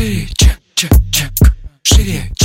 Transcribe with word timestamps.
Шире, 0.00 0.26
чек, 0.34 0.58
чек, 0.74 0.90
чек. 1.82 2.39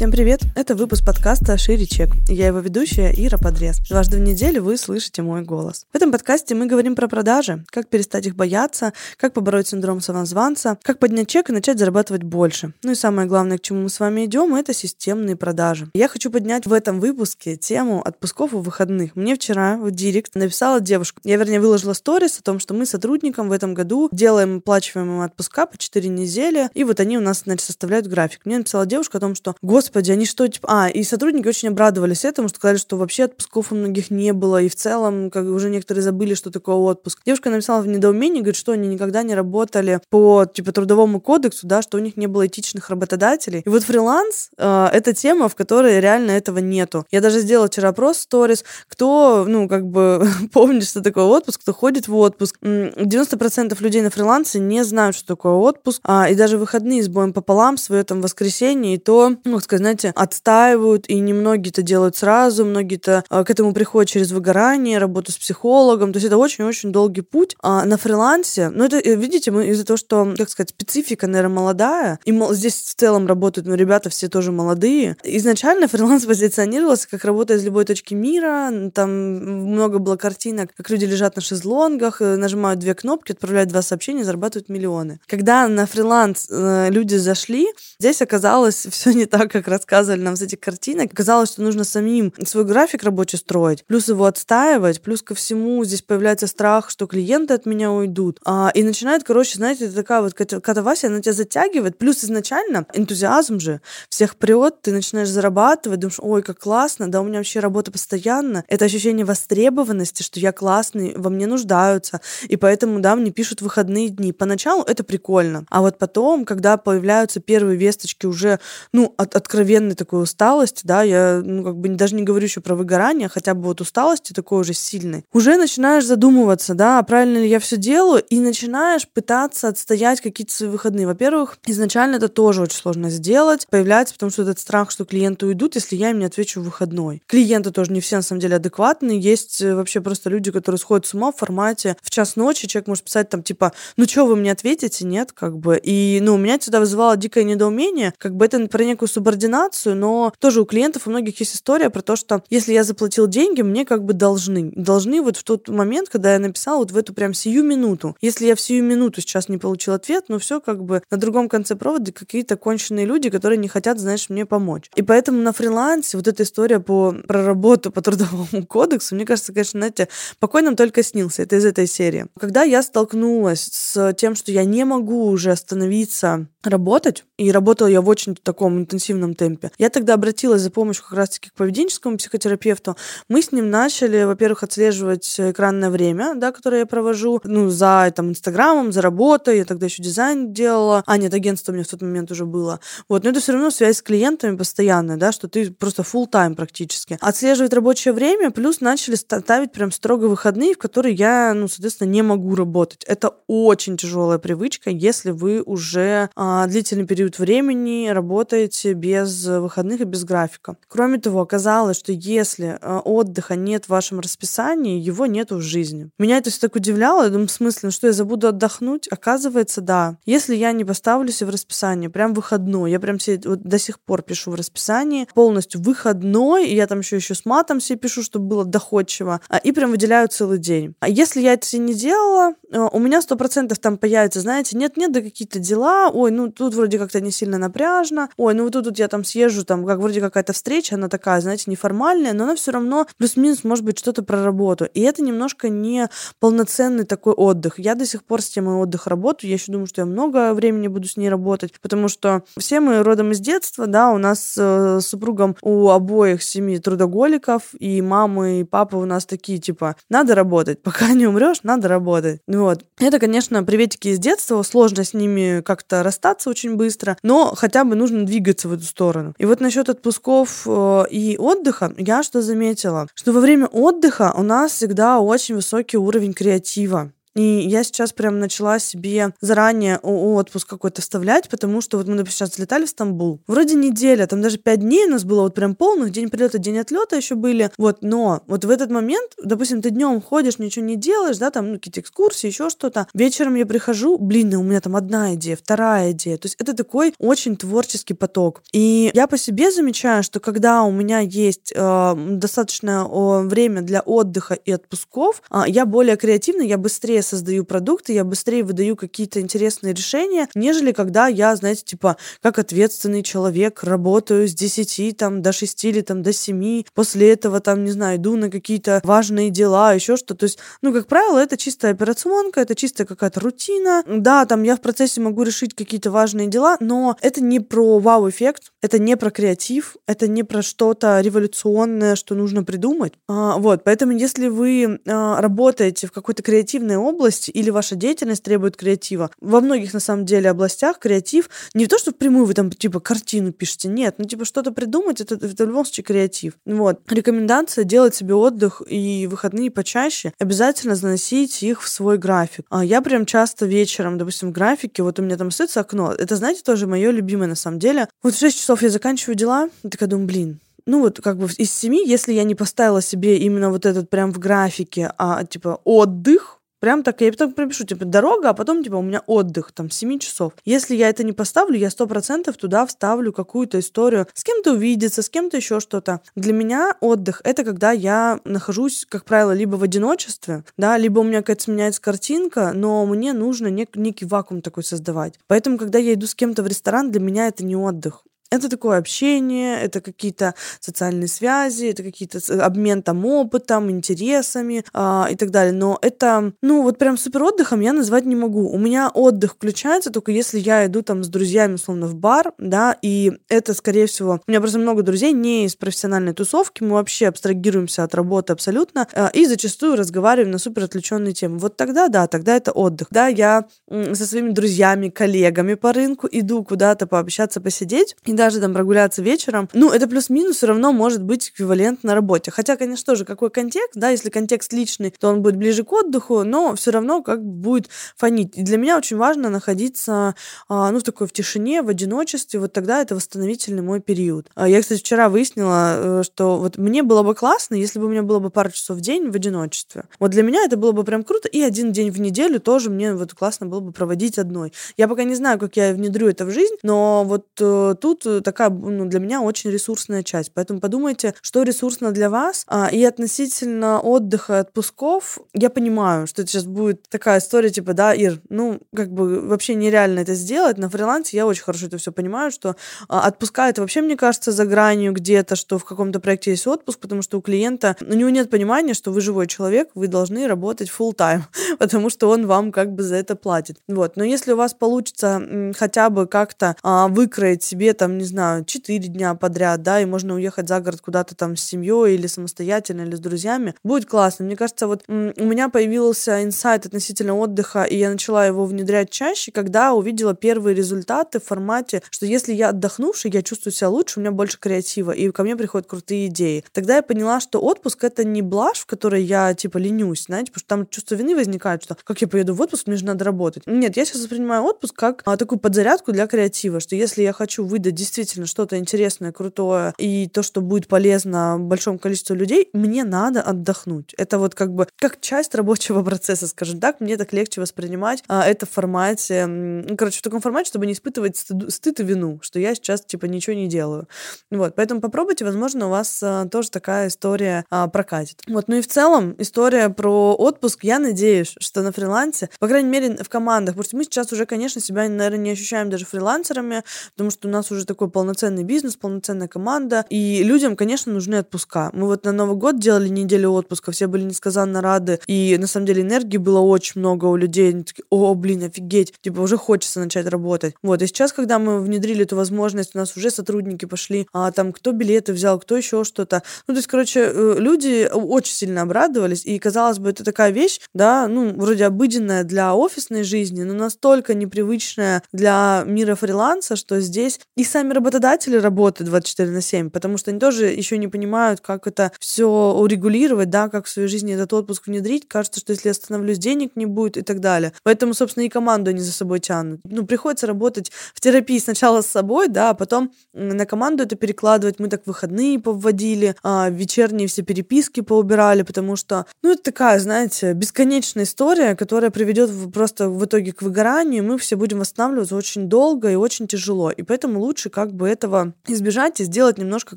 Всем 0.00 0.10
привет! 0.10 0.40
Это 0.56 0.74
выпуск 0.74 1.04
подкаста 1.04 1.58
«Шире 1.58 1.84
чек». 1.84 2.08
Я 2.26 2.46
его 2.46 2.60
ведущая 2.60 3.12
Ира 3.14 3.36
Подрез. 3.36 3.80
Дважды 3.86 4.16
в 4.16 4.20
неделю 4.20 4.62
вы 4.62 4.78
слышите 4.78 5.20
мой 5.20 5.42
голос. 5.42 5.84
В 5.92 5.94
этом 5.94 6.10
подкасте 6.10 6.54
мы 6.54 6.64
говорим 6.64 6.96
про 6.96 7.06
продажи, 7.06 7.66
как 7.66 7.86
перестать 7.86 8.24
их 8.24 8.34
бояться, 8.34 8.94
как 9.18 9.34
побороть 9.34 9.68
синдром 9.68 10.00
самозванца, 10.00 10.78
как 10.82 11.00
поднять 11.00 11.28
чек 11.28 11.50
и 11.50 11.52
начать 11.52 11.78
зарабатывать 11.78 12.22
больше. 12.22 12.72
Ну 12.82 12.92
и 12.92 12.94
самое 12.94 13.28
главное, 13.28 13.58
к 13.58 13.60
чему 13.60 13.82
мы 13.82 13.90
с 13.90 14.00
вами 14.00 14.24
идем, 14.24 14.54
это 14.54 14.72
системные 14.72 15.36
продажи. 15.36 15.90
Я 15.92 16.08
хочу 16.08 16.30
поднять 16.30 16.64
в 16.64 16.72
этом 16.72 16.98
выпуске 16.98 17.56
тему 17.56 18.00
отпусков 18.00 18.54
и 18.54 18.56
выходных. 18.56 19.16
Мне 19.16 19.34
вчера 19.34 19.76
в 19.76 19.90
директ 19.90 20.34
написала 20.34 20.80
девушка. 20.80 21.20
Я, 21.24 21.36
вернее, 21.36 21.60
выложила 21.60 21.92
сторис 21.92 22.38
о 22.38 22.42
том, 22.42 22.58
что 22.58 22.72
мы 22.72 22.86
сотрудникам 22.86 23.50
в 23.50 23.52
этом 23.52 23.74
году 23.74 24.08
делаем 24.12 24.56
оплачиваемые 24.56 25.26
отпуска 25.26 25.66
по 25.66 25.76
4 25.76 26.08
недели, 26.08 26.70
и 26.72 26.84
вот 26.84 27.00
они 27.00 27.18
у 27.18 27.20
нас, 27.20 27.42
значит, 27.44 27.66
составляют 27.66 28.06
график. 28.06 28.40
Мне 28.46 28.56
написала 28.56 28.86
девушка 28.86 29.18
о 29.18 29.20
том, 29.20 29.34
что, 29.34 29.54
господи, 29.60 29.89
господи, 29.90 30.12
они 30.12 30.24
что, 30.24 30.46
типа... 30.46 30.68
А, 30.70 30.88
и 30.88 31.02
сотрудники 31.02 31.48
очень 31.48 31.68
обрадовались 31.68 32.24
этому, 32.24 32.48
что 32.48 32.58
сказали, 32.58 32.78
что 32.78 32.96
вообще 32.96 33.24
отпусков 33.24 33.72
у 33.72 33.74
многих 33.74 34.10
не 34.10 34.32
было, 34.32 34.62
и 34.62 34.68
в 34.68 34.76
целом, 34.76 35.30
как 35.30 35.46
уже 35.46 35.68
некоторые 35.68 36.04
забыли, 36.04 36.34
что 36.34 36.50
такое 36.50 36.76
отпуск. 36.76 37.22
Девушка 37.26 37.50
написала 37.50 37.82
в 37.82 37.88
недоумении, 37.88 38.40
говорит, 38.40 38.56
что 38.56 38.70
они 38.70 38.86
никогда 38.86 39.24
не 39.24 39.34
работали 39.34 40.00
по, 40.08 40.46
типа, 40.46 40.70
трудовому 40.70 41.20
кодексу, 41.20 41.66
да, 41.66 41.82
что 41.82 41.98
у 41.98 42.00
них 42.00 42.16
не 42.16 42.28
было 42.28 42.46
этичных 42.46 42.88
работодателей. 42.88 43.62
И 43.66 43.68
вот 43.68 43.82
фриланс 43.82 44.50
э,— 44.56 44.88
это 44.92 45.12
тема, 45.12 45.48
в 45.48 45.56
которой 45.56 45.98
реально 45.98 46.30
этого 46.30 46.58
нету. 46.58 47.04
Я 47.10 47.20
даже 47.20 47.40
сделала 47.40 47.66
вчера 47.66 47.88
опрос 47.88 48.18
в 48.18 48.20
сторис, 48.20 48.64
кто, 48.86 49.44
ну, 49.48 49.68
как 49.68 49.86
бы 49.86 50.24
помнит, 50.52 50.84
что 50.84 51.00
такое 51.00 51.24
отпуск, 51.24 51.62
кто 51.62 51.72
ходит 51.72 52.06
в 52.06 52.14
отпуск. 52.14 52.58
90% 52.62 53.76
людей 53.82 54.02
на 54.02 54.10
фрилансе 54.10 54.60
не 54.60 54.84
знают, 54.84 55.16
что 55.16 55.26
такое 55.26 55.54
отпуск, 55.54 56.00
а, 56.04 56.30
и 56.30 56.36
даже 56.36 56.58
выходные 56.58 57.02
с 57.02 57.08
боем 57.08 57.32
пополам, 57.32 57.76
свое 57.76 58.04
там 58.04 58.20
воскресенье, 58.20 58.94
и 58.94 58.98
то, 58.98 59.34
ну, 59.44 59.58
сказать, 59.58 59.79
знаете, 59.82 60.12
отстаивают, 60.14 61.08
и 61.08 61.18
немногие 61.20 61.70
это 61.70 61.82
делают 61.82 62.16
сразу, 62.16 62.64
многие-то 62.64 63.24
а, 63.28 63.44
к 63.44 63.50
этому 63.50 63.72
приходят 63.72 64.10
через 64.10 64.32
выгорание, 64.32 64.98
работу 64.98 65.32
с 65.32 65.38
психологом, 65.38 66.12
то 66.12 66.18
есть 66.18 66.26
это 66.26 66.36
очень-очень 66.36 66.92
долгий 66.92 67.22
путь. 67.22 67.56
А 67.62 67.84
на 67.84 67.96
фрилансе, 67.96 68.70
ну 68.70 68.84
это, 68.84 68.98
э, 68.98 69.14
видите, 69.14 69.50
мы 69.50 69.68
из-за 69.68 69.84
того, 69.84 69.96
что, 69.96 70.34
как 70.36 70.48
сказать, 70.48 70.70
специфика, 70.70 71.26
наверное, 71.26 71.54
молодая, 71.54 72.18
и 72.24 72.38
здесь 72.52 72.74
в 72.74 72.94
целом 72.94 73.26
работают, 73.26 73.66
ну, 73.66 73.74
ребята 73.74 74.10
все 74.10 74.28
тоже 74.28 74.52
молодые. 74.52 75.16
Изначально 75.22 75.88
фриланс 75.88 76.24
позиционировался 76.26 77.08
как 77.08 77.24
работа 77.24 77.54
из 77.54 77.64
любой 77.64 77.84
точки 77.84 78.14
мира, 78.14 78.70
там 78.94 79.10
много 79.10 79.98
было 79.98 80.16
картинок, 80.16 80.70
как 80.76 80.90
люди 80.90 81.04
лежат 81.04 81.36
на 81.36 81.42
шезлонгах, 81.42 82.20
э, 82.20 82.36
нажимают 82.36 82.80
две 82.80 82.94
кнопки, 82.94 83.32
отправляют 83.32 83.70
два 83.70 83.82
сообщения, 83.82 84.24
зарабатывают 84.24 84.68
миллионы. 84.68 85.20
Когда 85.26 85.66
на 85.68 85.86
фриланс 85.86 86.48
э, 86.50 86.88
люди 86.90 87.16
зашли, 87.16 87.68
здесь 87.98 88.22
оказалось 88.22 88.86
все 88.90 89.12
не 89.12 89.26
так, 89.26 89.50
как 89.50 89.68
рассказывали 89.70 90.20
нам 90.20 90.36
с 90.36 90.42
этих 90.42 90.60
картинок, 90.60 91.12
казалось, 91.14 91.52
что 91.52 91.62
нужно 91.62 91.84
самим 91.84 92.32
свой 92.44 92.64
график 92.64 93.02
рабочий 93.02 93.36
строить, 93.36 93.84
плюс 93.86 94.08
его 94.08 94.26
отстаивать, 94.26 95.00
плюс 95.00 95.22
ко 95.22 95.34
всему 95.34 95.84
здесь 95.84 96.02
появляется 96.02 96.46
страх, 96.46 96.90
что 96.90 97.06
клиенты 97.06 97.54
от 97.54 97.66
меня 97.66 97.90
уйдут. 97.92 98.40
А, 98.44 98.70
и 98.74 98.82
начинает, 98.82 99.24
короче, 99.24 99.56
знаете, 99.56 99.88
такая 99.88 100.22
вот 100.22 100.34
катавасия, 100.34 101.08
она 101.08 101.20
тебя 101.20 101.32
затягивает, 101.32 101.98
плюс 101.98 102.24
изначально 102.24 102.86
энтузиазм 102.92 103.60
же 103.60 103.80
всех 104.08 104.36
прет, 104.36 104.82
ты 104.82 104.92
начинаешь 104.92 105.28
зарабатывать, 105.28 106.00
думаешь, 106.00 106.18
ой, 106.18 106.42
как 106.42 106.58
классно, 106.58 107.10
да, 107.10 107.20
у 107.20 107.24
меня 107.24 107.38
вообще 107.38 107.60
работа 107.60 107.90
постоянно. 107.92 108.64
Это 108.68 108.84
ощущение 108.84 109.24
востребованности, 109.24 110.22
что 110.22 110.40
я 110.40 110.52
классный, 110.52 111.14
во 111.16 111.30
мне 111.30 111.46
нуждаются, 111.46 112.20
и 112.48 112.56
поэтому, 112.56 113.00
да, 113.00 113.14
мне 113.14 113.30
пишут 113.30 113.62
выходные 113.62 114.08
дни. 114.08 114.32
Поначалу 114.32 114.82
это 114.82 115.04
прикольно, 115.04 115.64
а 115.70 115.80
вот 115.80 115.98
потом, 115.98 116.44
когда 116.44 116.76
появляются 116.76 117.40
первые 117.40 117.76
весточки 117.76 118.26
уже, 118.26 118.58
ну, 118.92 119.14
от, 119.16 119.36
открываются 119.36 119.59
откровенной 119.60 119.94
такой 119.94 120.22
усталости, 120.22 120.82
да, 120.84 121.02
я, 121.02 121.42
ну, 121.44 121.62
как 121.62 121.76
бы 121.76 121.88
даже 121.90 122.14
не 122.14 122.22
говорю 122.22 122.46
еще 122.46 122.60
про 122.60 122.74
выгорание, 122.74 123.26
а 123.26 123.28
хотя 123.28 123.54
бы 123.54 123.62
вот 123.62 123.80
усталости 123.80 124.32
такой 124.32 124.60
уже 124.60 124.72
сильной, 124.72 125.24
уже 125.32 125.56
начинаешь 125.56 126.06
задумываться, 126.06 126.74
да, 126.74 126.98
а 126.98 127.02
правильно 127.02 127.38
ли 127.38 127.48
я 127.48 127.60
все 127.60 127.76
делаю, 127.76 128.22
и 128.22 128.40
начинаешь 128.40 129.06
пытаться 129.06 129.68
отстоять 129.68 130.20
какие-то 130.22 130.54
свои 130.54 130.70
выходные. 130.70 131.06
Во-первых, 131.06 131.58
изначально 131.66 132.16
это 132.16 132.28
тоже 132.28 132.62
очень 132.62 132.76
сложно 132.76 133.10
сделать, 133.10 133.66
появляется, 133.68 134.14
потому 134.14 134.30
что 134.30 134.42
этот 134.42 134.58
страх, 134.58 134.90
что 134.90 135.04
клиенты 135.04 135.46
уйдут, 135.46 135.74
если 135.74 135.96
я 135.96 136.10
им 136.10 136.18
не 136.18 136.24
отвечу 136.24 136.60
в 136.60 136.64
выходной. 136.64 137.22
Клиенты 137.26 137.70
тоже 137.70 137.92
не 137.92 138.00
все, 138.00 138.16
на 138.16 138.22
самом 138.22 138.40
деле, 138.40 138.56
адекватные, 138.56 139.20
есть 139.20 139.60
э, 139.60 139.74
вообще 139.74 140.00
просто 140.00 140.30
люди, 140.30 140.50
которые 140.50 140.78
сходят 140.78 141.06
с 141.06 141.14
ума 141.14 141.32
в 141.32 141.36
формате 141.36 141.96
в 142.02 142.10
час 142.10 142.36
ночи, 142.36 142.66
человек 142.66 142.88
может 142.88 143.04
писать 143.04 143.28
там, 143.28 143.42
типа, 143.42 143.72
ну 143.96 144.06
что, 144.06 144.24
вы 144.24 144.36
мне 144.36 144.52
ответите? 144.52 145.04
Нет, 145.04 145.32
как 145.32 145.58
бы. 145.58 145.78
И, 145.82 146.18
ну, 146.22 146.34
у 146.34 146.38
меня 146.38 146.54
это 146.54 146.62
всегда 146.62 146.80
вызывало 146.80 147.16
дикое 147.16 147.44
недоумение, 147.44 148.14
как 148.16 148.34
бы 148.36 148.46
это 148.46 148.66
про 148.68 148.84
некую 148.84 149.08
субординацию 149.08 149.49
координацию, 149.50 149.96
но 149.96 150.32
тоже 150.38 150.62
у 150.62 150.64
клиентов 150.64 151.06
у 151.06 151.10
многих 151.10 151.40
есть 151.40 151.54
история 151.54 151.90
про 151.90 152.02
то, 152.02 152.16
что 152.16 152.42
если 152.50 152.72
я 152.72 152.84
заплатил 152.84 153.26
деньги, 153.26 153.62
мне 153.62 153.84
как 153.84 154.04
бы 154.04 154.12
должны. 154.12 154.72
Должны 154.74 155.20
вот 155.22 155.36
в 155.36 155.42
тот 155.42 155.68
момент, 155.68 156.08
когда 156.08 156.32
я 156.32 156.38
написала 156.38 156.78
вот 156.78 156.92
в 156.92 156.96
эту 156.96 157.12
прям 157.12 157.34
сию 157.34 157.64
минуту. 157.64 158.16
Если 158.20 158.46
я 158.46 158.54
в 158.54 158.60
сию 158.60 158.84
минуту 158.84 159.20
сейчас 159.20 159.48
не 159.48 159.58
получил 159.58 159.94
ответ, 159.94 160.26
ну 160.28 160.38
все 160.38 160.60
как 160.60 160.84
бы 160.84 161.02
на 161.10 161.16
другом 161.16 161.48
конце 161.48 161.74
провода 161.74 162.12
какие-то 162.12 162.56
конченые 162.56 163.06
люди, 163.06 163.30
которые 163.30 163.58
не 163.58 163.68
хотят, 163.68 163.98
знаешь, 163.98 164.28
мне 164.28 164.46
помочь. 164.46 164.90
И 164.94 165.02
поэтому 165.02 165.40
на 165.42 165.52
фрилансе 165.52 166.16
вот 166.16 166.28
эта 166.28 166.42
история 166.42 166.80
по, 166.80 167.14
про 167.26 167.44
работу 167.44 167.90
по 167.90 168.00
трудовому 168.02 168.66
кодексу, 168.68 169.14
мне 169.14 169.24
кажется, 169.24 169.52
конечно, 169.52 169.80
знаете, 169.80 170.08
покой 170.38 170.62
нам 170.62 170.76
только 170.76 171.02
снился. 171.02 171.42
Это 171.42 171.56
из 171.56 171.64
этой 171.64 171.86
серии. 171.86 172.26
Когда 172.38 172.62
я 172.62 172.82
столкнулась 172.82 173.68
с 173.72 174.14
тем, 174.14 174.34
что 174.34 174.52
я 174.52 174.64
не 174.64 174.84
могу 174.84 175.26
уже 175.26 175.50
остановиться 175.50 176.46
работать, 176.62 177.24
и 177.40 177.50
работала 177.52 177.88
я 177.88 178.02
в 178.02 178.08
очень 178.08 178.36
таком 178.36 178.80
интенсивном 178.80 179.34
темпе. 179.34 179.72
Я 179.78 179.88
тогда 179.88 180.12
обратилась 180.14 180.60
за 180.60 180.70
помощью 180.70 181.04
как 181.04 181.14
раз-таки 181.14 181.48
к 181.48 181.54
поведенческому 181.54 182.18
психотерапевту. 182.18 182.96
Мы 183.28 183.40
с 183.40 183.50
ним 183.50 183.70
начали, 183.70 184.24
во-первых, 184.24 184.62
отслеживать 184.62 185.36
экранное 185.38 185.88
время, 185.88 186.34
да, 186.34 186.52
которое 186.52 186.80
я 186.80 186.86
провожу, 186.86 187.40
ну, 187.44 187.70
за 187.70 188.12
там, 188.14 188.28
Инстаграмом, 188.28 188.92
за 188.92 189.00
работой. 189.00 189.56
Я 189.56 189.64
тогда 189.64 189.86
еще 189.86 190.02
дизайн 190.02 190.52
делала. 190.52 191.02
А, 191.06 191.16
нет, 191.16 191.32
агентство 191.32 191.72
у 191.72 191.74
меня 191.74 191.84
в 191.84 191.88
тот 191.88 192.02
момент 192.02 192.30
уже 192.30 192.44
было. 192.44 192.78
Вот, 193.08 193.24
но 193.24 193.30
это 193.30 193.40
все 193.40 193.52
равно 193.52 193.70
связь 193.70 193.96
с 193.96 194.02
клиентами 194.02 194.54
постоянная, 194.54 195.16
да, 195.16 195.32
что 195.32 195.48
ты 195.48 195.70
просто 195.70 196.02
full 196.02 196.26
тайм 196.26 196.54
практически. 196.54 197.16
Отслеживать 197.22 197.72
рабочее 197.72 198.12
время, 198.12 198.50
плюс 198.50 198.82
начали 198.82 199.14
ставить 199.14 199.72
прям 199.72 199.92
строго 199.92 200.26
выходные, 200.26 200.74
в 200.74 200.78
которые 200.78 201.14
я, 201.14 201.54
ну, 201.54 201.68
соответственно, 201.68 202.10
не 202.10 202.20
могу 202.20 202.54
работать. 202.54 203.02
Это 203.04 203.34
очень 203.46 203.96
тяжелая 203.96 204.38
привычка, 204.38 204.90
если 204.90 205.30
вы 205.30 205.62
уже 205.62 206.28
а, 206.36 206.66
длительный 206.66 207.06
период 207.06 207.29
времени 207.38 208.08
работаете 208.08 208.92
без 208.94 209.20
без 209.20 209.46
выходных 209.46 210.00
и 210.00 210.04
без 210.04 210.24
графика. 210.24 210.76
Кроме 210.88 211.18
того, 211.18 211.40
оказалось, 211.40 211.98
что 211.98 212.12
если 212.12 212.78
э, 212.80 212.98
отдыха 213.04 213.56
нет 213.56 213.84
в 213.84 213.90
вашем 213.90 214.20
расписании, 214.20 215.00
его 215.00 215.26
нету 215.26 215.56
в 215.56 215.62
жизни. 215.62 216.10
Меня 216.18 216.38
это 216.38 216.50
все 216.50 216.60
так 216.60 216.76
удивляло. 216.76 217.24
Я 217.24 217.30
думаю, 217.30 217.48
в 217.48 217.52
смысле, 217.52 217.80
ну 217.84 217.90
что 217.90 218.06
я 218.06 218.12
забуду 218.12 218.48
отдохнуть? 218.48 219.08
Оказывается, 219.08 219.80
да. 219.80 220.16
Если 220.26 220.54
я 220.54 220.72
не 220.72 220.84
поставлю 220.84 221.30
себе 221.30 221.48
в 221.48 221.52
расписание 221.52 222.10
прям 222.10 222.34
выходной, 222.34 222.90
я 222.90 223.00
прям 223.00 223.18
себе 223.18 223.40
вот 223.44 223.62
до 223.62 223.78
сих 223.78 224.00
пор 224.00 224.22
пишу 224.22 224.50
в 224.50 224.54
расписании 224.54 225.28
полностью 225.34 225.80
выходной, 225.80 226.68
и 226.68 226.74
я 226.74 226.86
там 226.86 227.00
еще 227.00 227.16
еще 227.16 227.34
с 227.34 227.44
матом 227.44 227.80
себе 227.80 227.98
пишу, 227.98 228.22
чтобы 228.22 228.46
было 228.46 228.64
доходчиво, 228.64 229.40
а, 229.48 229.58
и 229.58 229.72
прям 229.72 229.90
выделяю 229.90 230.28
целый 230.28 230.58
день. 230.58 230.94
А 231.00 231.08
если 231.08 231.40
я 231.40 231.54
это 231.54 231.66
себе 231.66 231.82
не 231.82 231.94
делала, 231.94 232.54
э, 232.70 232.88
у 232.92 232.98
меня 232.98 233.22
сто 233.22 233.36
процентов 233.36 233.78
там 233.78 233.98
появится, 233.98 234.40
знаете, 234.40 234.76
нет-нет, 234.76 235.12
да 235.12 235.20
какие-то 235.20 235.58
дела, 235.58 236.10
ой, 236.10 236.30
ну 236.30 236.50
тут 236.50 236.74
вроде 236.74 236.98
как-то 236.98 237.19
не 237.20 237.30
сильно 237.30 237.58
напряжно, 237.58 238.28
ой, 238.36 238.54
ну 238.54 238.64
вот 238.64 238.72
тут, 238.72 238.84
тут 238.84 238.98
я 238.98 239.08
там 239.08 239.24
съезжу, 239.24 239.64
там, 239.64 239.86
как 239.86 239.98
вроде 239.98 240.20
какая-то 240.20 240.52
встреча, 240.52 240.96
она 240.96 241.08
такая, 241.08 241.40
знаете, 241.40 241.70
неформальная, 241.70 242.32
но 242.32 242.44
она 242.44 242.56
все 242.56 242.72
равно 242.72 243.06
плюс-минус 243.18 243.64
может 243.64 243.84
быть 243.84 243.98
что-то 243.98 244.22
про 244.22 244.42
работу. 244.42 244.86
И 244.86 245.00
это 245.00 245.22
немножко 245.22 245.68
не 245.68 246.08
полноценный 246.38 247.04
такой 247.04 247.34
отдых. 247.34 247.78
Я 247.78 247.94
до 247.94 248.06
сих 248.06 248.24
пор 248.24 248.42
с 248.42 248.48
темой 248.48 248.76
отдыха 248.76 249.10
работаю, 249.10 249.50
я 249.50 249.56
еще 249.56 249.72
думаю, 249.72 249.86
что 249.86 250.02
я 250.02 250.06
много 250.06 250.54
времени 250.54 250.88
буду 250.88 251.06
с 251.08 251.16
ней 251.16 251.28
работать, 251.28 251.74
потому 251.80 252.08
что 252.08 252.42
все 252.58 252.80
мы 252.80 253.02
родом 253.02 253.32
из 253.32 253.40
детства, 253.40 253.86
да, 253.86 254.10
у 254.10 254.18
нас 254.18 254.56
э, 254.58 255.00
с 255.00 255.06
супругом 255.06 255.56
у 255.62 255.90
обоих 255.90 256.42
семьи 256.42 256.78
трудоголиков, 256.78 257.62
и 257.78 258.00
мамы, 258.00 258.60
и 258.60 258.64
папа 258.64 258.96
у 258.96 259.04
нас 259.04 259.26
такие, 259.26 259.58
типа, 259.58 259.96
надо 260.08 260.34
работать, 260.34 260.82
пока 260.82 261.12
не 261.12 261.26
умрешь, 261.26 261.62
надо 261.62 261.88
работать. 261.88 262.40
Вот. 262.46 262.84
Это, 262.98 263.18
конечно, 263.18 263.62
приветики 263.62 264.08
из 264.08 264.18
детства, 264.18 264.62
сложно 264.62 265.04
с 265.04 265.14
ними 265.14 265.60
как-то 265.60 266.02
расстаться 266.02 266.50
очень 266.50 266.76
быстро, 266.76 267.09
но 267.22 267.54
хотя 267.54 267.84
бы 267.84 267.96
нужно 267.96 268.24
двигаться 268.24 268.68
в 268.68 268.72
эту 268.72 268.84
сторону 268.84 269.00
сторону. 269.00 269.34
И 269.38 269.46
вот 269.46 269.60
насчет 269.60 269.88
отпусков 269.88 270.62
э, 270.66 271.04
и 271.10 271.36
отдыха 271.38 271.92
я 271.96 272.22
что 272.22 272.42
заметила, 272.42 273.06
что 273.14 273.32
во 273.32 273.40
время 273.40 273.66
отдыха 273.66 274.32
у 274.36 274.42
нас 274.42 274.72
всегда 274.72 275.20
очень 275.20 275.54
высокий 275.54 275.96
уровень 275.96 276.32
креатива. 276.32 277.12
И 277.40 277.66
я 277.66 277.84
сейчас 277.84 278.12
прям 278.12 278.38
начала 278.38 278.78
себе 278.78 279.32
заранее 279.40 279.96
отпуск 279.96 280.68
какой-то 280.68 281.00
вставлять, 281.00 281.48
потому 281.48 281.80
что 281.80 281.96
вот 281.96 282.06
мы, 282.06 282.12
например, 282.12 282.32
сейчас 282.34 282.58
летали 282.58 282.84
в 282.84 282.90
Стамбул. 282.90 283.40
Вроде 283.46 283.76
неделя, 283.76 284.26
там 284.26 284.42
даже 284.42 284.58
пять 284.58 284.80
дней 284.80 285.06
у 285.06 285.10
нас 285.12 285.24
было 285.24 285.42
вот 285.42 285.54
прям 285.54 285.74
полных, 285.74 286.10
день 286.10 286.28
прилета, 286.28 286.58
день 286.58 286.78
отлета 286.78 287.16
еще 287.16 287.36
были. 287.36 287.70
Вот, 287.78 288.02
но 288.02 288.42
вот 288.46 288.66
в 288.66 288.68
этот 288.68 288.90
момент, 288.90 289.32
допустим, 289.42 289.80
ты 289.80 289.88
днем 289.88 290.20
ходишь, 290.20 290.58
ничего 290.58 290.84
не 290.84 290.96
делаешь, 290.96 291.38
да, 291.38 291.50
там 291.50 291.68
ну, 291.68 291.74
какие-то 291.76 292.00
экскурсии, 292.00 292.48
еще 292.48 292.68
что-то. 292.68 293.06
Вечером 293.14 293.54
я 293.54 293.64
прихожу, 293.64 294.18
блин, 294.18 294.54
у 294.56 294.62
меня 294.62 294.82
там 294.82 294.94
одна 294.94 295.32
идея, 295.34 295.56
вторая 295.56 296.10
идея. 296.10 296.36
То 296.36 296.44
есть 296.44 296.56
это 296.58 296.74
такой 296.74 297.14
очень 297.18 297.56
творческий 297.56 298.12
поток. 298.12 298.60
И 298.72 299.10
я 299.14 299.26
по 299.26 299.38
себе 299.38 299.72
замечаю, 299.72 300.22
что 300.22 300.40
когда 300.40 300.82
у 300.82 300.90
меня 300.90 301.20
есть 301.20 301.72
э, 301.74 302.14
достаточное 302.16 303.04
э, 303.04 303.48
время 303.48 303.80
для 303.80 304.02
отдыха 304.02 304.52
и 304.52 304.72
отпусков, 304.72 305.42
э, 305.50 305.62
я 305.68 305.86
более 305.86 306.16
креативна, 306.16 306.60
я 306.60 306.76
быстрее 306.76 307.22
создаю 307.30 307.64
продукты, 307.64 308.12
я 308.12 308.24
быстрее 308.24 308.64
выдаю 308.64 308.96
какие-то 308.96 309.40
интересные 309.40 309.94
решения, 309.94 310.48
нежели 310.54 310.92
когда 310.92 311.28
я, 311.28 311.54
знаете, 311.56 311.82
типа, 311.84 312.16
как 312.42 312.58
ответственный 312.58 313.22
человек, 313.22 313.82
работаю 313.84 314.48
с 314.48 314.54
10 314.54 315.16
там, 315.16 315.42
до 315.42 315.52
6 315.52 315.84
или 315.84 316.00
там, 316.00 316.22
до 316.22 316.32
7, 316.32 316.84
после 316.94 317.32
этого 317.32 317.60
там, 317.60 317.84
не 317.84 317.92
знаю, 317.92 318.18
иду 318.18 318.36
на 318.36 318.50
какие-то 318.50 319.00
важные 319.04 319.50
дела, 319.50 319.94
еще 319.94 320.16
что. 320.16 320.34
То 320.34 320.44
есть, 320.44 320.58
ну, 320.82 320.92
как 320.92 321.06
правило, 321.06 321.38
это 321.38 321.56
чистая 321.56 321.92
операционка, 321.92 322.60
это 322.60 322.74
чистая 322.74 323.06
какая-то 323.06 323.40
рутина. 323.40 324.02
Да, 324.06 324.44
там 324.46 324.62
я 324.62 324.76
в 324.76 324.80
процессе 324.80 325.20
могу 325.20 325.42
решить 325.42 325.74
какие-то 325.74 326.10
важные 326.10 326.48
дела, 326.48 326.76
но 326.80 327.16
это 327.20 327.40
не 327.40 327.60
про 327.60 327.98
вау-эффект, 327.98 328.72
это 328.82 328.98
не 328.98 329.16
про 329.16 329.30
креатив, 329.30 329.96
это 330.06 330.26
не 330.26 330.42
про 330.42 330.62
что-то 330.62 331.20
революционное, 331.20 332.16
что 332.16 332.34
нужно 332.34 332.64
придумать. 332.64 333.12
А, 333.28 333.58
вот, 333.58 333.84
поэтому 333.84 334.12
если 334.12 334.48
вы 334.48 335.00
а, 335.06 335.40
работаете 335.40 336.06
в 336.06 336.12
какой-то 336.12 336.42
креативной 336.42 336.96
области 336.96 337.09
или 337.52 337.70
ваша 337.70 337.96
деятельность 337.96 338.42
требует 338.42 338.76
креатива, 338.76 339.30
во 339.40 339.60
многих 339.60 339.94
на 339.94 340.00
самом 340.00 340.24
деле 340.24 340.50
областях 340.50 340.98
креатив 340.98 341.48
не 341.74 341.86
то, 341.86 341.98
что 341.98 342.12
впрямую 342.12 342.44
вы 342.44 342.54
там 342.54 342.70
типа 342.70 343.00
картину 343.00 343.52
пишете, 343.52 343.88
нет, 343.88 344.16
ну 344.18 344.24
типа 344.24 344.44
что-то 344.44 344.72
придумать, 344.72 345.20
это, 345.20 345.34
это 345.34 345.64
в 345.64 345.68
любом 345.68 345.84
случае 345.84 346.04
креатив. 346.04 346.54
Вот. 346.64 347.00
Рекомендация 347.08 347.84
делать 347.84 348.14
себе 348.14 348.34
отдых 348.34 348.82
и 348.88 349.26
выходные 349.30 349.70
почаще, 349.70 350.32
обязательно 350.38 350.94
заносить 350.94 351.62
их 351.62 351.82
в 351.82 351.88
свой 351.88 352.18
график. 352.18 352.66
А 352.70 352.84
я 352.84 353.00
прям 353.00 353.26
часто 353.26 353.66
вечером, 353.66 354.18
допустим, 354.18 354.50
в 354.50 354.52
графике, 354.52 355.02
вот 355.02 355.18
у 355.18 355.22
меня 355.22 355.36
там 355.36 355.48
остается 355.48 355.80
окно, 355.80 356.12
это, 356.12 356.36
знаете, 356.36 356.62
тоже 356.62 356.86
мое 356.86 357.10
любимое 357.10 357.48
на 357.48 357.54
самом 357.54 357.78
деле. 357.78 358.08
Вот 358.22 358.34
в 358.34 358.38
6 358.38 358.58
часов 358.58 358.82
я 358.82 358.90
заканчиваю 358.90 359.36
дела, 359.36 359.68
и 359.82 359.88
такая 359.88 360.08
думаю, 360.08 360.26
блин, 360.26 360.60
ну 360.86 361.00
вот 361.00 361.20
как 361.20 361.38
бы 361.38 361.48
из 361.56 361.72
семи, 361.72 362.06
если 362.06 362.32
я 362.32 362.44
не 362.44 362.54
поставила 362.54 363.02
себе 363.02 363.38
именно 363.38 363.70
вот 363.70 363.86
этот 363.86 364.10
прям 364.10 364.32
в 364.32 364.38
графике, 364.38 365.12
а 365.18 365.44
типа 365.44 365.80
отдых, 365.84 366.59
Прям 366.80 367.02
так, 367.02 367.20
я 367.20 367.30
потом 367.30 367.52
пропишу, 367.52 367.84
типа, 367.84 368.06
дорога, 368.06 368.48
а 368.48 368.54
потом, 368.54 368.82
типа, 368.82 368.94
у 368.94 369.02
меня 369.02 369.22
отдых, 369.26 369.70
там, 369.72 369.90
7 369.90 370.18
часов. 370.18 370.54
Если 370.64 370.96
я 370.96 371.10
это 371.10 371.24
не 371.24 371.32
поставлю, 371.32 371.78
я 371.78 371.90
сто 371.90 372.06
процентов 372.06 372.56
туда 372.56 372.86
вставлю 372.86 373.34
какую-то 373.34 373.78
историю, 373.78 374.26
с 374.32 374.42
кем-то 374.42 374.72
увидеться, 374.72 375.20
с 375.22 375.28
кем-то 375.28 375.58
еще 375.58 375.80
что-то. 375.80 376.20
Для 376.36 376.54
меня 376.54 376.96
отдых— 377.00 377.42
это 377.44 377.64
когда 377.64 377.92
я 377.92 378.40
нахожусь, 378.44 379.04
как 379.06 379.24
правило, 379.26 379.52
либо 379.52 379.76
в 379.76 379.82
одиночестве, 379.82 380.64
да, 380.78 380.96
либо 380.96 381.20
у 381.20 381.22
меня 381.22 381.38
какая-то 381.40 381.64
сменяется 381.64 382.00
картинка, 382.00 382.72
но 382.74 383.04
мне 383.04 383.34
нужно 383.34 383.66
нек- 383.66 383.96
некий 383.98 384.24
вакуум 384.24 384.62
такой 384.62 384.82
создавать. 384.82 385.34
Поэтому, 385.48 385.76
когда 385.76 385.98
я 385.98 386.14
иду 386.14 386.26
с 386.26 386.34
кем-то 386.34 386.62
в 386.62 386.66
ресторан, 386.66 387.10
для 387.10 387.20
меня 387.20 387.48
это 387.48 387.62
не 387.62 387.76
отдых. 387.76 388.24
Это 388.50 388.68
такое 388.68 388.98
общение, 388.98 389.80
это 389.80 390.00
какие-то 390.00 390.54
социальные 390.80 391.28
связи, 391.28 391.86
это 391.86 392.02
какие-то 392.02 392.40
обмен 392.64 393.02
там 393.02 393.24
опытом, 393.24 393.90
интересами 393.90 394.84
а, 394.92 395.28
и 395.30 395.36
так 395.36 395.50
далее. 395.50 395.72
Но 395.72 395.98
это, 396.02 396.52
ну, 396.60 396.82
вот 396.82 396.98
прям 396.98 397.16
супер 397.16 397.44
отдыхом 397.44 397.80
я 397.80 397.92
назвать 397.92 398.24
не 398.24 398.36
могу. 398.36 398.68
У 398.68 398.78
меня 398.78 399.10
отдых 399.12 399.52
включается 399.52 400.10
только 400.10 400.32
если 400.32 400.58
я 400.58 400.86
иду 400.86 401.02
там 401.02 401.22
с 401.22 401.28
друзьями, 401.28 401.74
условно, 401.74 402.06
в 402.06 402.14
бар, 402.14 402.52
да, 402.58 402.96
и 403.02 403.32
это, 403.48 403.72
скорее 403.74 404.06
всего, 404.06 404.40
у 404.46 404.50
меня 404.50 404.60
просто 404.60 404.78
много 404.78 405.02
друзей 405.02 405.32
не 405.32 405.66
из 405.66 405.76
профессиональной 405.76 406.32
тусовки, 406.32 406.82
мы 406.82 406.94
вообще 406.94 407.28
абстрагируемся 407.28 408.04
от 408.04 408.14
работы 408.14 408.52
абсолютно, 408.52 409.06
а, 409.14 409.28
и 409.32 409.46
зачастую 409.46 409.96
разговариваем 409.96 410.50
на 410.50 410.58
супер 410.58 410.84
отвлеченные 410.84 411.34
темы. 411.34 411.58
Вот 411.58 411.76
тогда, 411.76 412.08
да, 412.08 412.26
тогда 412.26 412.56
это 412.56 412.72
отдых. 412.72 413.08
Да, 413.10 413.28
я 413.28 413.66
со 413.88 414.26
своими 414.26 414.50
друзьями, 414.50 415.08
коллегами 415.08 415.74
по 415.74 415.92
рынку 415.92 416.28
иду 416.30 416.64
куда-то 416.64 417.06
пообщаться, 417.06 417.60
посидеть, 417.60 418.16
и 418.24 418.32
даже 418.40 418.58
там 418.58 418.72
прогуляться 418.72 419.20
вечером, 419.20 419.68
ну, 419.74 419.90
это 419.90 420.08
плюс-минус 420.08 420.56
все 420.56 420.66
равно 420.66 420.92
может 420.94 421.22
быть 421.22 421.50
эквивалент 421.50 422.04
на 422.04 422.14
работе. 422.14 422.50
Хотя, 422.50 422.76
конечно, 422.76 423.04
тоже 423.04 423.26
какой 423.26 423.50
контекст, 423.50 423.92
да, 423.96 424.08
если 424.08 424.30
контекст 424.30 424.72
личный, 424.72 425.10
то 425.10 425.28
он 425.28 425.42
будет 425.42 425.56
ближе 425.56 425.84
к 425.84 425.92
отдыху, 425.92 426.42
но 426.44 426.74
все 426.74 426.90
равно 426.90 427.22
как 427.22 427.44
будет 427.44 427.90
фонить. 428.16 428.56
И 428.56 428.62
для 428.62 428.78
меня 428.78 428.96
очень 428.96 429.18
важно 429.18 429.50
находиться, 429.50 430.34
а, 430.70 430.90
ну, 430.90 431.00
в 431.00 431.02
такой 431.02 431.26
в 431.26 431.32
тишине, 431.32 431.82
в 431.82 431.90
одиночестве, 431.90 432.60
вот 432.60 432.72
тогда 432.72 433.02
это 433.02 433.14
восстановительный 433.14 433.82
мой 433.82 434.00
период. 434.00 434.46
А 434.54 434.66
я, 434.66 434.80
кстати, 434.80 435.00
вчера 435.00 435.28
выяснила, 435.28 436.20
э, 436.20 436.22
что 436.22 436.56
вот 436.56 436.78
мне 436.78 437.02
было 437.02 437.22
бы 437.22 437.34
классно, 437.34 437.74
если 437.74 437.98
бы 437.98 438.06
у 438.06 438.08
меня 438.08 438.22
было 438.22 438.38
бы 438.38 438.48
пару 438.48 438.70
часов 438.70 438.96
в 438.96 439.00
день 439.02 439.30
в 439.30 439.36
одиночестве. 439.36 440.04
Вот 440.18 440.30
для 440.30 440.42
меня 440.42 440.64
это 440.64 440.78
было 440.78 440.92
бы 440.92 441.04
прям 441.04 441.24
круто, 441.24 441.46
и 441.46 441.60
один 441.60 441.92
день 441.92 442.10
в 442.10 442.18
неделю 442.18 442.58
тоже 442.58 442.88
мне 442.88 443.12
вот 443.12 443.34
классно 443.34 443.66
было 443.66 443.80
бы 443.80 443.92
проводить 443.92 444.38
одной. 444.38 444.72
Я 444.96 445.08
пока 445.08 445.24
не 445.24 445.34
знаю, 445.34 445.58
как 445.58 445.76
я 445.76 445.92
внедрю 445.92 446.28
это 446.28 446.46
в 446.46 446.50
жизнь, 446.50 446.76
но 446.82 447.24
вот 447.26 447.44
э, 447.60 447.94
тут 448.00 448.26
такая 448.42 448.70
ну, 448.70 449.06
для 449.06 449.20
меня 449.20 449.40
очень 449.40 449.70
ресурсная 449.70 450.22
часть. 450.22 450.52
Поэтому 450.54 450.80
подумайте, 450.80 451.34
что 451.42 451.62
ресурсно 451.62 452.12
для 452.12 452.30
вас. 452.30 452.64
А, 452.66 452.88
и 452.90 453.02
относительно 453.04 454.00
отдыха, 454.00 454.60
отпусков, 454.60 455.38
я 455.54 455.70
понимаю, 455.70 456.26
что 456.26 456.42
это 456.42 456.50
сейчас 456.50 456.64
будет 456.64 457.08
такая 457.08 457.38
история, 457.38 457.70
типа, 457.70 457.94
да, 457.94 458.14
Ир, 458.14 458.40
ну, 458.48 458.80
как 458.94 459.12
бы 459.12 459.40
вообще 459.40 459.74
нереально 459.74 460.20
это 460.20 460.34
сделать. 460.34 460.78
На 460.78 460.88
фрилансе 460.88 461.36
я 461.36 461.46
очень 461.46 461.62
хорошо 461.62 461.86
это 461.86 461.98
все 461.98 462.12
понимаю, 462.12 462.50
что 462.50 462.76
а, 463.08 463.26
отпуска 463.26 463.68
это 463.68 463.80
вообще, 463.80 464.02
мне 464.02 464.16
кажется, 464.16 464.52
за 464.52 464.64
гранью 464.66 465.12
где-то, 465.12 465.56
что 465.56 465.78
в 465.78 465.84
каком-то 465.84 466.20
проекте 466.20 466.52
есть 466.52 466.66
отпуск, 466.66 467.00
потому 467.00 467.22
что 467.22 467.38
у 467.38 467.40
клиента, 467.40 467.96
у 468.00 468.14
него 468.14 468.30
нет 468.30 468.50
понимания, 468.50 468.94
что 468.94 469.10
вы 469.10 469.20
живой 469.20 469.46
человек, 469.46 469.90
вы 469.94 470.08
должны 470.08 470.46
работать 470.46 470.90
full 470.90 471.14
time, 471.14 471.42
потому 471.78 472.10
что 472.10 472.28
он 472.28 472.46
вам 472.46 472.72
как 472.72 472.94
бы 472.94 473.02
за 473.02 473.16
это 473.16 473.36
платит. 473.36 473.78
Вот. 473.88 474.16
Но 474.16 474.24
если 474.24 474.52
у 474.52 474.56
вас 474.56 474.74
получится 474.74 475.42
хотя 475.76 476.10
бы 476.10 476.26
как-то 476.26 476.76
а, 476.82 477.08
выкроить 477.08 477.62
себе, 477.62 477.92
там, 477.94 478.18
не 478.20 478.26
знаю, 478.26 478.64
4 478.64 479.08
дня 479.08 479.34
подряд, 479.34 479.82
да, 479.82 480.00
и 480.00 480.04
можно 480.04 480.34
уехать 480.34 480.68
за 480.68 480.80
город 480.80 481.00
куда-то 481.00 481.34
там 481.34 481.56
с 481.56 481.62
семьей 481.62 482.14
или 482.14 482.26
самостоятельно, 482.26 483.02
или 483.02 483.14
с 483.14 483.20
друзьями, 483.20 483.74
будет 483.82 484.06
классно. 484.06 484.44
Мне 484.44 484.56
кажется, 484.56 484.86
вот 484.86 485.04
у 485.08 485.12
меня 485.12 485.68
появился 485.68 486.42
инсайт 486.42 486.86
относительно 486.86 487.36
отдыха, 487.36 487.84
и 487.84 487.96
я 487.96 488.10
начала 488.10 488.46
его 488.46 488.64
внедрять 488.64 489.10
чаще, 489.10 489.52
когда 489.52 489.94
увидела 489.94 490.34
первые 490.34 490.74
результаты 490.74 491.40
в 491.40 491.44
формате, 491.44 492.02
что 492.10 492.26
если 492.26 492.52
я 492.52 492.70
отдохнувший, 492.70 493.30
я 493.32 493.42
чувствую 493.42 493.72
себя 493.72 493.88
лучше, 493.88 494.18
у 494.18 494.22
меня 494.22 494.32
больше 494.32 494.58
креатива, 494.58 495.12
и 495.12 495.30
ко 495.30 495.42
мне 495.42 495.56
приходят 495.56 495.88
крутые 495.88 496.26
идеи. 496.26 496.64
Тогда 496.72 496.96
я 496.96 497.02
поняла, 497.02 497.40
что 497.40 497.60
отпуск— 497.60 498.04
это 498.04 498.24
не 498.24 498.42
блажь, 498.42 498.80
в 498.80 498.86
которой 498.86 499.22
я, 499.22 499.54
типа, 499.54 499.78
ленюсь, 499.78 500.24
знаете, 500.24 500.52
потому 500.52 500.60
что 500.60 500.68
там 500.68 500.86
чувство 500.88 501.14
вины 501.14 501.34
возникает, 501.34 501.82
что 501.82 501.96
как 502.04 502.20
я 502.20 502.28
поеду 502.28 502.54
в 502.54 502.60
отпуск, 502.60 502.86
мне 502.86 502.96
же 502.96 503.04
надо 503.04 503.24
работать. 503.24 503.62
Нет, 503.66 503.96
я 503.96 504.04
сейчас 504.04 504.20
воспринимаю 504.20 504.64
отпуск 504.64 504.94
как 504.94 505.22
а, 505.24 505.36
такую 505.36 505.58
подзарядку 505.58 506.12
для 506.12 506.26
креатива, 506.26 506.80
что 506.80 506.96
если 506.96 507.22
я 507.22 507.32
хочу 507.32 507.64
выдать 507.64 507.94
действительно 508.10 508.46
что 508.46 508.60
что-то 508.60 508.76
интересное, 508.76 509.32
крутое, 509.32 509.94
и 509.96 510.28
то, 510.28 510.42
что 510.42 510.60
будет 510.60 510.86
полезно 510.86 511.56
большому 511.58 511.98
количеству 511.98 512.34
людей, 512.34 512.68
мне 512.74 513.04
надо 513.04 513.40
отдохнуть. 513.40 514.12
Это 514.18 514.38
вот 514.38 514.54
как 514.54 514.74
бы 514.74 514.86
как 514.96 515.18
часть 515.22 515.54
рабочего 515.54 516.02
процесса, 516.04 516.46
скажем 516.46 516.78
так, 516.78 517.00
мне 517.00 517.16
так 517.16 517.32
легче 517.32 517.62
воспринимать 517.62 518.22
а, 518.28 518.46
это 518.46 518.66
в 518.66 518.70
формате, 518.70 519.46
ну, 519.46 519.96
короче, 519.96 520.18
в 520.18 520.22
таком 520.22 520.42
формате, 520.42 520.68
чтобы 520.68 520.84
не 520.84 520.92
испытывать 520.92 521.38
стыд, 521.38 521.72
стыд 521.72 522.00
и 522.00 522.04
вину, 522.04 522.38
что 522.42 522.58
я 522.58 522.74
сейчас, 522.74 523.00
типа, 523.00 523.24
ничего 523.24 523.56
не 523.56 523.66
делаю. 523.66 524.08
Вот, 524.50 524.74
поэтому 524.74 525.00
попробуйте, 525.00 525.46
возможно, 525.46 525.86
у 525.86 525.90
вас 525.90 526.20
а, 526.22 526.46
тоже 526.46 526.70
такая 526.70 527.08
история 527.08 527.64
а, 527.70 527.88
прокатит. 527.88 528.42
Вот, 528.46 528.68
ну 528.68 528.76
и 528.76 528.82
в 528.82 528.88
целом 528.88 529.34
история 529.38 529.88
про 529.88 530.34
отпуск, 530.34 530.84
я 530.84 530.98
надеюсь, 530.98 531.54
что 531.60 531.80
на 531.80 531.92
фрилансе, 531.92 532.50
по 532.58 532.68
крайней 532.68 532.90
мере, 532.90 533.16
в 533.16 533.28
командах, 533.30 533.74
потому 533.74 533.84
что 533.84 533.96
мы 533.96 534.04
сейчас 534.04 534.30
уже, 534.34 534.44
конечно, 534.44 534.82
себя, 534.82 535.08
наверное, 535.08 535.38
не 535.38 535.50
ощущаем 535.52 535.88
даже 535.88 536.04
фрилансерами, 536.04 536.84
потому 537.14 537.30
что 537.30 537.48
у 537.48 537.50
нас 537.50 537.70
уже 537.70 537.86
такой 537.90 538.08
полноценный 538.08 538.62
бизнес, 538.62 538.94
полноценная 538.94 539.48
команда, 539.48 540.04
и 540.10 540.44
людям, 540.44 540.76
конечно, 540.76 541.12
нужны 541.12 541.40
отпуска. 541.40 541.90
Мы 541.92 542.06
вот 542.06 542.24
на 542.24 542.30
Новый 542.30 542.56
год 542.56 542.78
делали 542.78 543.08
неделю 543.08 543.50
отпуска, 543.50 543.90
все 543.90 544.06
были 544.06 544.22
несказанно 544.22 544.80
рады, 544.80 545.18
и 545.26 545.56
на 545.58 545.66
самом 545.66 545.86
деле 545.86 546.02
энергии 546.02 546.36
было 546.36 546.60
очень 546.60 547.00
много 547.00 547.24
у 547.24 547.34
людей, 547.34 547.70
они 547.70 547.82
такие, 547.82 548.04
о, 548.10 548.32
блин, 548.34 548.62
офигеть, 548.62 549.14
типа 549.20 549.40
уже 549.40 549.56
хочется 549.56 549.98
начать 549.98 550.26
работать. 550.26 550.74
Вот, 550.84 551.02
и 551.02 551.06
сейчас, 551.08 551.32
когда 551.32 551.58
мы 551.58 551.80
внедрили 551.80 552.22
эту 552.22 552.36
возможность, 552.36 552.94
у 552.94 552.98
нас 552.98 553.16
уже 553.16 553.30
сотрудники 553.30 553.86
пошли, 553.86 554.28
а 554.32 554.52
там 554.52 554.72
кто 554.72 554.92
билеты 554.92 555.32
взял, 555.32 555.58
кто 555.58 555.76
еще 555.76 556.04
что-то. 556.04 556.44
Ну, 556.68 556.74
то 556.74 556.78
есть, 556.78 556.86
короче, 556.86 557.20
э, 557.20 557.56
люди 557.58 558.08
очень 558.12 558.54
сильно 558.54 558.82
обрадовались, 558.82 559.44
и, 559.44 559.58
казалось 559.58 559.98
бы, 559.98 560.10
это 560.10 560.22
такая 560.22 560.52
вещь, 560.52 560.80
да, 560.94 561.26
ну, 561.26 561.54
вроде 561.56 561.86
обыденная 561.86 562.44
для 562.44 562.74
офисной 562.76 563.24
жизни, 563.24 563.64
но 563.64 563.74
настолько 563.74 564.34
непривычная 564.34 565.24
для 565.32 565.82
мира 565.86 566.14
фриланса, 566.14 566.76
что 566.76 567.00
здесь 567.00 567.40
и 567.56 567.64
сами 567.64 567.79
сами 567.80 567.94
работодатели 567.94 568.56
работают 568.56 569.08
24 569.08 569.50
на 569.50 569.62
7, 569.62 569.88
потому 569.88 570.18
что 570.18 570.30
они 570.30 570.38
тоже 570.38 570.66
еще 570.66 570.98
не 570.98 571.08
понимают, 571.08 571.60
как 571.60 571.86
это 571.86 572.12
все 572.20 572.46
урегулировать, 572.46 573.48
да, 573.48 573.70
как 573.70 573.86
в 573.86 573.88
своей 573.88 574.06
жизни 574.06 574.34
этот 574.34 574.52
отпуск 574.52 574.86
внедрить. 574.86 575.26
Кажется, 575.26 575.60
что 575.60 575.72
если 575.72 575.88
я 575.88 575.92
остановлюсь, 575.92 576.38
денег 576.38 576.72
не 576.76 576.84
будет 576.84 577.16
и 577.16 577.22
так 577.22 577.40
далее. 577.40 577.72
Поэтому, 577.82 578.12
собственно, 578.12 578.44
и 578.44 578.50
команду 578.50 578.90
они 578.90 579.00
за 579.00 579.12
собой 579.12 579.40
тянут. 579.40 579.80
Ну, 579.84 580.04
приходится 580.04 580.46
работать 580.46 580.92
в 581.14 581.20
терапии 581.20 581.58
сначала 581.58 582.02
с 582.02 582.06
собой, 582.06 582.48
да, 582.48 582.70
а 582.70 582.74
потом 582.74 583.12
на 583.32 583.64
команду 583.64 584.02
это 584.02 584.14
перекладывать. 584.14 584.78
Мы 584.78 584.88
так 584.88 585.06
выходные 585.06 585.58
повводили, 585.58 586.36
а, 586.42 586.68
вечерние 586.68 587.28
все 587.28 587.40
переписки 587.42 588.00
поубирали, 588.00 588.60
потому 588.60 588.96
что, 588.96 589.24
ну, 589.42 589.52
это 589.52 589.62
такая, 589.62 589.98
знаете, 590.00 590.52
бесконечная 590.52 591.24
история, 591.24 591.74
которая 591.76 592.10
приведет 592.10 592.50
просто 592.74 593.08
в 593.08 593.24
итоге 593.24 593.52
к 593.52 593.62
выгоранию, 593.62 594.22
мы 594.22 594.36
все 594.36 594.56
будем 594.56 594.80
восстанавливаться 594.80 595.34
очень 595.34 595.66
долго 595.70 596.10
и 596.10 596.14
очень 596.14 596.46
тяжело. 596.46 596.90
И 596.90 597.02
поэтому 597.02 597.40
лучше 597.40 597.69
как 597.70 597.92
бы 597.92 598.08
этого 598.08 598.54
избежать 598.66 599.20
и 599.20 599.24
сделать 599.24 599.58
немножко, 599.58 599.96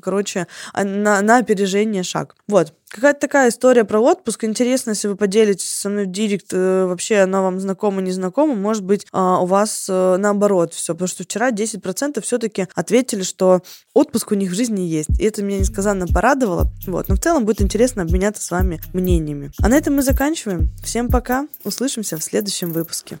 короче, 0.00 0.46
а, 0.72 0.84
на, 0.84 1.20
на 1.20 1.38
опережение 1.38 2.02
шаг. 2.02 2.36
Вот. 2.48 2.72
Какая-то 2.94 3.18
такая 3.18 3.48
история 3.48 3.84
про 3.84 3.98
отпуск. 3.98 4.44
Интересно, 4.44 4.90
если 4.90 5.08
вы 5.08 5.16
поделитесь 5.16 5.68
со 5.68 5.88
мной 5.88 6.04
в 6.04 6.12
директ, 6.12 6.52
э, 6.52 6.86
вообще 6.86 7.16
она 7.18 7.42
вам 7.42 7.58
знакома, 7.58 8.00
не 8.00 8.12
знакома, 8.12 8.54
может 8.54 8.84
быть, 8.84 9.04
а, 9.10 9.40
у 9.40 9.46
вас 9.46 9.86
э, 9.88 10.16
наоборот 10.16 10.74
все. 10.74 10.94
Потому 10.94 11.08
что 11.08 11.24
вчера 11.24 11.50
10% 11.50 12.20
все-таки 12.20 12.68
ответили, 12.76 13.22
что 13.22 13.62
отпуск 13.94 14.30
у 14.30 14.36
них 14.36 14.52
в 14.52 14.54
жизни 14.54 14.82
есть. 14.82 15.10
И 15.18 15.24
это 15.24 15.42
меня 15.42 15.58
несказанно 15.58 16.06
порадовало. 16.06 16.70
Вот. 16.86 17.08
Но 17.08 17.16
в 17.16 17.18
целом 17.18 17.44
будет 17.44 17.62
интересно 17.62 18.02
обменяться 18.02 18.44
с 18.44 18.50
вами 18.52 18.80
мнениями. 18.92 19.50
А 19.60 19.68
на 19.68 19.76
этом 19.76 19.96
мы 19.96 20.02
заканчиваем. 20.02 20.70
Всем 20.84 21.08
пока. 21.08 21.48
Услышимся 21.64 22.16
в 22.16 22.22
следующем 22.22 22.72
выпуске. 22.72 23.18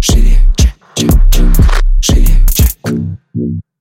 Шире, 0.00 0.38
чек, 0.56 0.72
чек, 0.94 1.10
чек. 1.30 1.83
Check. 2.04 2.26
ciek. 2.52 3.73